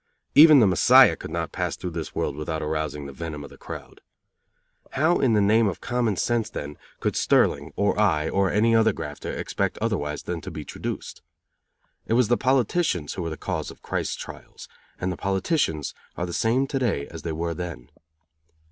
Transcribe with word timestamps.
Even 0.33 0.59
the 0.59 0.65
Messiah 0.65 1.15
could 1.15 1.29
not 1.29 1.51
pass 1.51 1.75
through 1.75 1.91
this 1.91 2.15
world 2.15 2.35
without 2.35 2.63
arousing 2.63 3.05
the 3.05 3.13
venom 3.13 3.43
of 3.43 3.51
the 3.51 3.55
crowd. 3.59 4.01
How 4.93 5.19
in 5.19 5.33
the 5.33 5.41
name 5.41 5.67
of 5.67 5.79
common 5.79 6.15
sense, 6.15 6.49
then, 6.49 6.79
could 6.99 7.15
Sterling, 7.15 7.71
or 7.75 7.99
I, 7.99 8.27
or 8.27 8.49
any 8.49 8.75
other 8.75 8.93
grafter 8.93 9.31
expect 9.31 9.77
otherwise 9.77 10.23
than 10.23 10.41
to 10.41 10.49
be 10.49 10.65
traduced? 10.65 11.21
It 12.07 12.13
was 12.13 12.29
the 12.29 12.35
politicians 12.37 13.13
who 13.13 13.21
were 13.21 13.29
the 13.29 13.37
cause 13.37 13.69
of 13.69 13.83
Christ's 13.83 14.15
trials; 14.15 14.67
and 14.99 15.11
the 15.11 15.17
politicians 15.17 15.93
are 16.17 16.25
the 16.25 16.33
same 16.33 16.65
to 16.65 16.79
day 16.79 17.05
as 17.09 17.21
they 17.21 17.31
were 17.31 17.53
then. 17.53 17.91